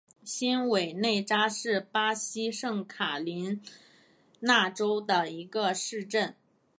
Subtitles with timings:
[0.23, 3.61] 新韦内扎是巴西圣卡塔琳
[4.39, 6.33] 娜州的一个市镇。